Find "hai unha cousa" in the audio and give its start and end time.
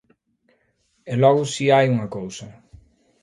1.73-2.47